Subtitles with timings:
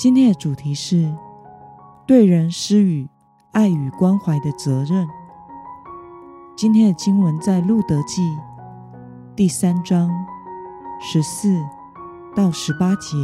[0.00, 1.14] 今天的主题是
[2.06, 3.06] 对人施予
[3.52, 5.06] 爱与关怀的责任。
[6.56, 8.22] 今天的经文在路德记
[9.36, 10.10] 第三章
[11.02, 11.54] 十四
[12.34, 13.18] 到十八节。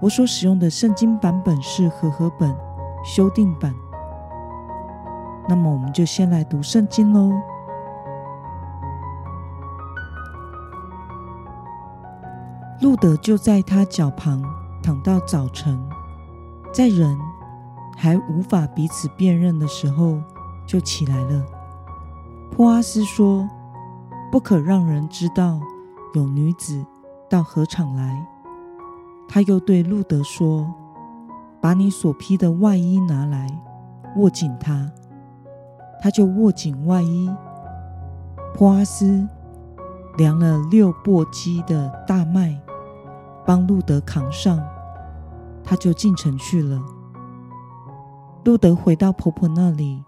[0.00, 2.56] 我所使用的圣经版本是和合本
[3.04, 3.74] 修订版。
[5.46, 7.30] 那么，我们就先来读圣经喽。
[12.80, 14.42] 路德就在他脚旁。
[14.82, 15.78] 躺到早晨，
[16.72, 17.16] 在人
[17.96, 20.18] 还无法彼此辨认的时候，
[20.66, 21.46] 就起来了。
[22.50, 23.48] 波阿斯说
[24.30, 25.60] ：“不可让人知道
[26.14, 26.84] 有女子
[27.30, 28.26] 到禾场来。”
[29.28, 30.70] 他又对路德说
[31.60, 33.46] ：“把你所披的外衣拿来，
[34.16, 34.90] 握紧它。”
[36.02, 37.30] 他就握紧外衣。
[38.54, 39.26] 波阿斯
[40.18, 42.60] 量了六簸箕的大麦，
[43.46, 44.60] 帮路德扛上。
[45.64, 46.82] 他就进城去了。
[48.44, 50.02] 路德回到婆婆那里，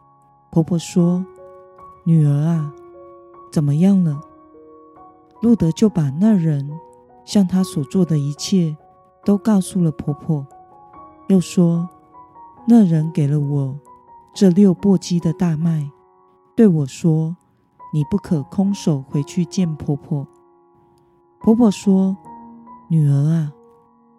[0.51, 1.25] 婆婆说
[2.05, 2.73] ：“女儿啊，
[3.53, 4.21] 怎么样了？”
[5.41, 6.69] 路德就把那人
[7.25, 8.77] 向他所做的一切
[9.25, 10.47] 都告诉了婆婆，
[11.29, 11.89] 又说
[12.67, 13.79] ：“那人给了我
[14.35, 15.91] 这六簸箕的大麦，
[16.57, 17.37] 对我说
[17.95, 20.27] ：‘你不可空手回去见婆婆。’”
[21.41, 22.17] 婆婆说
[22.89, 23.53] ：“女儿啊，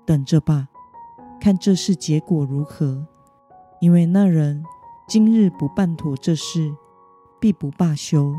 [0.06, 0.70] 等着吧。”
[1.46, 3.06] 看这事结果如何？
[3.80, 4.64] 因为那人
[5.08, 6.74] 今日不办妥这事，
[7.40, 8.34] 必不罢休。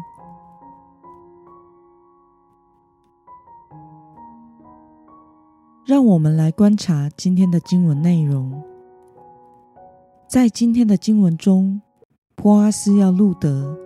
[5.85, 8.61] 让我们来观察今天的经文内容。
[10.29, 11.81] 在今天的经文中，
[12.35, 13.79] 波阿斯要路得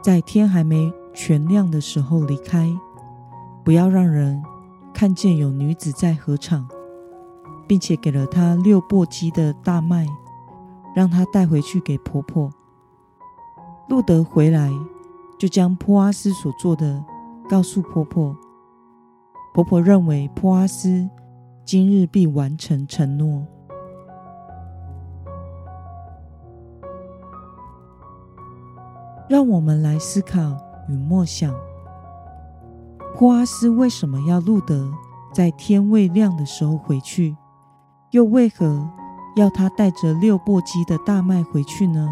[0.00, 2.68] 在天还没全亮的时候离开，
[3.64, 4.40] 不要让人
[4.94, 6.68] 看见有女子在合场。
[7.70, 10.04] 并且给了她六簸箕的大麦，
[10.92, 12.50] 让她带回去给婆婆。
[13.88, 14.68] 路德回来，
[15.38, 17.00] 就将波阿斯所做的
[17.48, 18.36] 告诉婆婆。
[19.54, 21.08] 婆婆认为波阿斯
[21.64, 23.46] 今日必完成承诺。
[29.28, 30.56] 让我们来思考
[30.88, 31.54] 与默想：
[33.16, 34.92] 波阿斯为什么要路德
[35.32, 37.36] 在天未亮的时候回去？
[38.10, 38.88] 又为何
[39.36, 42.08] 要他带着六簸箕的大麦回去呢？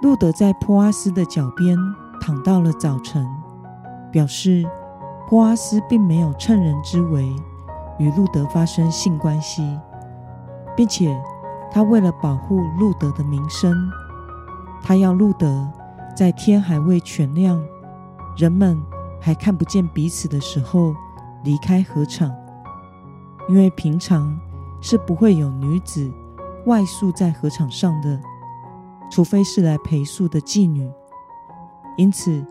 [0.00, 1.76] 路德在波阿斯的脚边
[2.18, 3.28] 躺到了早晨，
[4.10, 4.66] 表示
[5.28, 7.30] 波阿斯并没有趁人之危
[7.98, 9.78] 与路德发生性关系，
[10.74, 11.14] 并且
[11.70, 13.76] 他为了保护路德的名声，
[14.82, 15.70] 他要路德
[16.16, 17.62] 在天还未全亮、
[18.34, 18.82] 人们
[19.20, 20.94] 还看不见彼此的时候。
[21.44, 22.34] 离开禾场，
[23.48, 24.38] 因为平常
[24.80, 26.10] 是不会有女子
[26.66, 28.20] 外宿在禾场上的，
[29.10, 30.90] 除非是来陪宿的妓女。
[31.96, 32.44] 因此，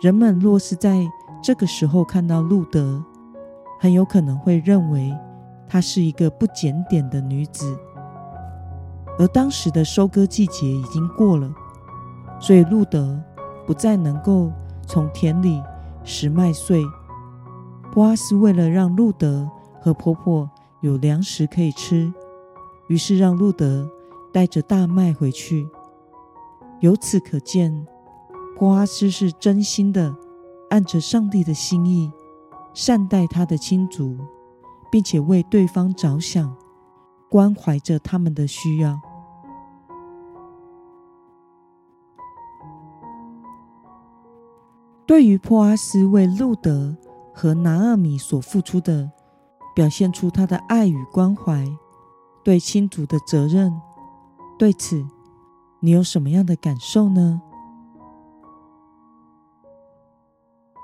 [0.00, 1.08] 人们若是在
[1.42, 3.02] 这个时候看到路德，
[3.80, 5.12] 很有可能会认为
[5.68, 7.76] 她是一个不检点的女子。
[9.18, 11.50] 而当时的收割季节已经过了，
[12.38, 13.18] 所以路德
[13.66, 14.52] 不再能够
[14.86, 15.62] 从田里
[16.04, 16.84] 拾麦穗。
[17.96, 20.50] 波阿斯为了让路德和婆婆
[20.82, 22.12] 有粮食可以吃，
[22.88, 23.88] 于是让路德
[24.30, 25.66] 带着大麦回去。
[26.80, 27.86] 由此可见，
[28.58, 30.14] 波阿斯是真心的
[30.68, 32.12] 按着上帝的心意
[32.74, 34.18] 善待他的亲族，
[34.90, 36.54] 并且为对方着想，
[37.30, 39.00] 关怀着他们的需要。
[45.06, 46.94] 对于波阿斯为路德。
[47.38, 49.10] 和拿俄米所付出的，
[49.74, 51.68] 表现出他的爱与关怀，
[52.42, 53.78] 对亲族的责任。
[54.58, 55.04] 对此，
[55.80, 57.42] 你有什么样的感受呢？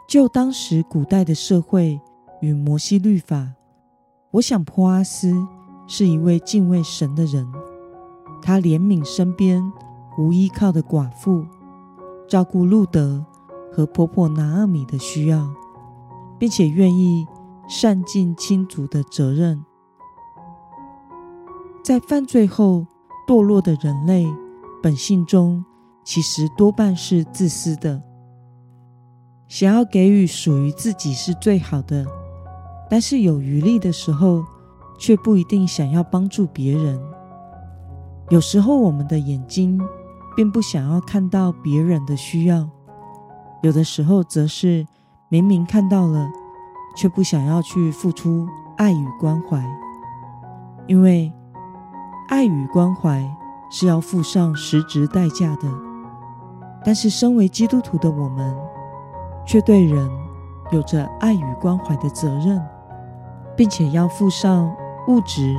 [0.07, 1.99] 就当时古代的社会
[2.43, 3.55] 与摩西律法，
[4.33, 5.35] 我想波阿斯
[5.87, 7.51] 是一位敬畏神的人。
[8.43, 9.73] 他怜悯身边
[10.19, 11.47] 无依靠的寡妇，
[12.29, 13.25] 照顾路德
[13.73, 15.49] 和婆婆拿俄米的需要。
[16.43, 17.25] 并且愿意
[17.69, 19.65] 善尽亲族的责任。
[21.85, 22.85] 在犯罪后
[23.29, 24.27] 堕落的人类
[24.83, 25.65] 本性中，
[26.03, 28.03] 其实多半是自私的，
[29.47, 32.05] 想要给予属于自己是最好的，
[32.91, 34.45] 但是有余力的时候，
[34.99, 37.01] 却不一定想要帮助别人。
[38.31, 39.81] 有时候我们的眼睛
[40.35, 42.69] 并不想要看到别人的需要，
[43.63, 44.85] 有的时候则是
[45.33, 46.31] 明明看到了，
[46.95, 48.47] 却不想要去付出
[48.77, 49.65] 爱与关怀，
[50.87, 51.33] 因为。
[52.29, 53.23] 爱与关怀
[53.71, 55.71] 是要付上实质代价的，
[56.83, 58.57] 但是身为基督徒的我们，
[59.47, 60.11] 却对人
[60.71, 62.63] 有着爱与关怀的责任，
[63.55, 64.71] 并且要付上
[65.09, 65.55] 物质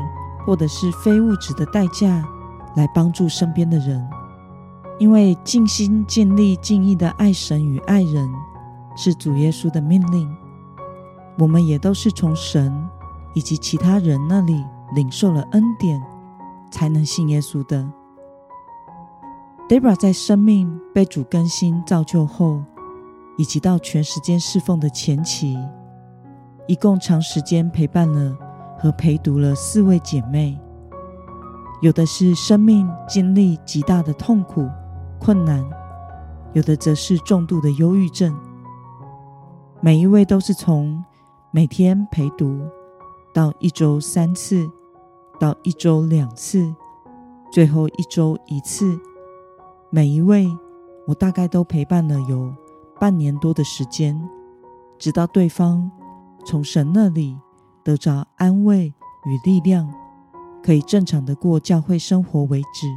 [0.45, 2.23] 或者是非物质的代价
[2.75, 4.07] 来帮助身边的人。
[4.97, 8.31] 因为尽心尽力尽意的爱神与爱人
[8.95, 10.29] 是主耶稣的命令，
[11.37, 12.73] 我们也都是从神
[13.33, 14.63] 以及其他人那里
[14.95, 16.01] 领受了恩典。
[16.73, 17.87] 才能信耶稣的。
[19.69, 22.63] Debra 在生命被主更新造就后，
[23.37, 25.55] 以及到全时间侍奉的前期，
[26.67, 28.35] 一共长时间陪伴了
[28.79, 30.59] 和陪读了四位姐妹。
[31.83, 34.67] 有的是生命经历极大的痛苦
[35.19, 35.63] 困难，
[36.53, 38.35] 有的则是重度的忧郁症。
[39.85, 41.03] 每一位都是从
[41.51, 42.57] 每天陪读
[43.33, 44.65] 到一周三次。
[45.39, 46.73] 到一周两次，
[47.51, 48.97] 最后一周一次。
[49.89, 50.47] 每一位，
[51.05, 52.53] 我大概都陪伴了有
[52.97, 54.17] 半年多的时间，
[54.97, 55.91] 直到对方
[56.45, 57.37] 从神那里
[57.83, 58.93] 得着安慰
[59.25, 59.91] 与力量，
[60.63, 62.87] 可以正常的过教会生活为止。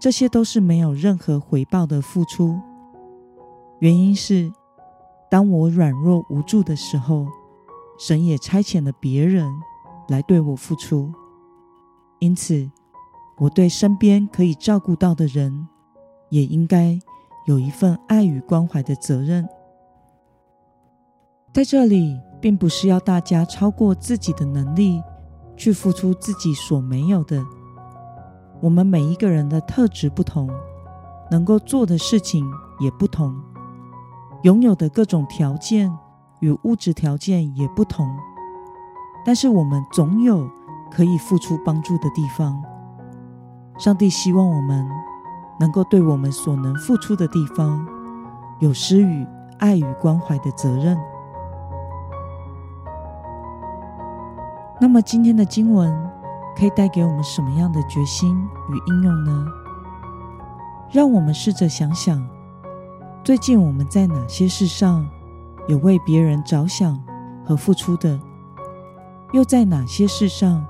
[0.00, 2.58] 这些都是没有任何回报的付出。
[3.78, 4.50] 原因是，
[5.30, 7.26] 当我软弱无助的时候，
[7.98, 9.48] 神也差遣了别人
[10.08, 11.12] 来对我付出。
[12.18, 12.70] 因此，
[13.38, 15.68] 我对身边可以照顾到的人，
[16.30, 16.98] 也应该
[17.46, 19.48] 有一份爱与关怀的责任。
[21.52, 25.02] 在这里，并不是要大家超过自己的能力
[25.56, 27.44] 去付出自己所没有的。
[28.60, 30.50] 我们每一个人的特质不同，
[31.30, 32.44] 能够做的事情
[32.80, 33.34] 也不同，
[34.42, 35.92] 拥有的各种条件
[36.40, 38.06] 与物质条件也不同。
[39.24, 40.48] 但是，我们总有。
[40.92, 42.60] 可以付出帮助的地方，
[43.78, 44.84] 上帝希望我们
[45.60, 47.86] 能够对我们所能付出的地方，
[48.58, 49.24] 有施予
[49.60, 50.98] 爱与关怀的责任。
[54.80, 56.10] 那么今天的经文
[56.56, 58.36] 可以带给我们什么样的决心
[58.68, 59.46] 与应用呢？
[60.90, 62.20] 让我们试着想想，
[63.30, 65.08] 最近我们在哪些事上
[65.68, 67.00] 有为别人着想
[67.44, 68.18] 和付出的，
[69.32, 70.66] 又在哪些事上，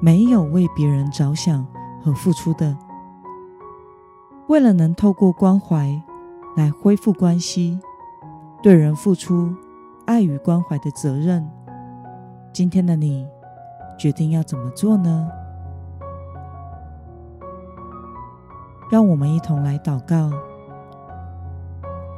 [0.00, 1.66] 没有为别人着想
[2.02, 2.74] 和付出的，
[4.46, 6.02] 为了能透过关怀
[6.56, 7.78] 来恢复关系，
[8.62, 9.54] 对人付出
[10.06, 11.46] 爱与关怀的责任，
[12.50, 13.28] 今天的你
[13.98, 15.28] 决定要怎么做呢？
[18.90, 20.30] 让我们一同来祷告，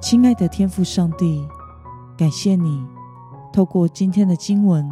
[0.02, 1.48] 亲爱的天父上帝，
[2.18, 2.84] 感谢你
[3.52, 4.90] 透过今天的经文，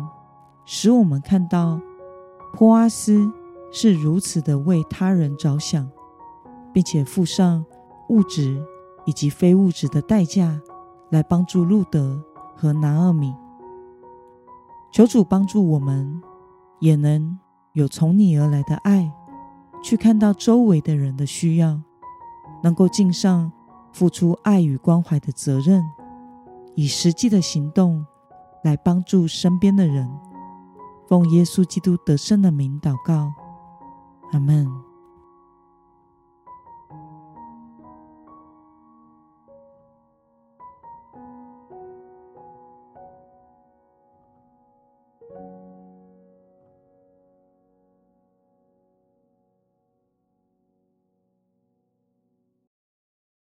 [0.64, 1.80] 使我们看到。
[2.52, 3.28] 波阿斯
[3.72, 5.90] 是如此的为他人着想，
[6.72, 7.64] 并且付上
[8.08, 8.64] 物质
[9.04, 10.60] 以及非物质的代价
[11.10, 12.22] 来帮助路德
[12.56, 13.34] 和拿俄米。
[14.92, 16.22] 求主帮助我们，
[16.78, 17.36] 也能
[17.72, 19.12] 有从你而来的爱，
[19.82, 21.80] 去看到周围的人的需要，
[22.62, 23.50] 能够尽上
[23.92, 25.82] 付出爱与关怀的责任，
[26.74, 28.04] 以实际的行动
[28.64, 30.10] 来帮助身边的人。
[31.08, 33.32] 奉耶稣基督得胜的名祷告，
[34.32, 34.89] 阿门。